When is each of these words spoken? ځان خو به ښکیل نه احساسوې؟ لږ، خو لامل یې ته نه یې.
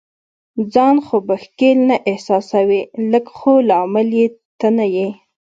ځان 0.73 0.95
خو 1.05 1.17
به 1.27 1.35
ښکیل 1.43 1.77
نه 1.89 1.95
احساسوې؟ 2.09 2.81
لږ، 3.11 3.25
خو 3.37 3.51
لامل 3.69 4.09
یې 4.19 4.27
ته 4.59 4.67
نه 4.77 4.85
یې. 4.95 5.07